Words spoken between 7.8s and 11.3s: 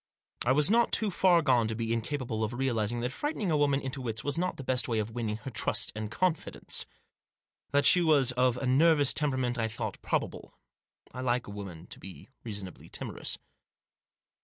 she was of a nervous temperament I thought probable. I